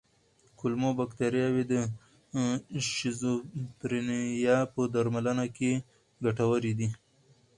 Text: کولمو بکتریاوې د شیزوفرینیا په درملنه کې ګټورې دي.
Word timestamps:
کولمو 0.59 0.89
بکتریاوې 0.99 1.63
د 1.71 1.73
شیزوفرینیا 2.91 4.57
په 4.73 4.81
درملنه 4.93 5.45
کې 5.57 5.71
ګټورې 6.23 6.73
دي. 6.79 6.89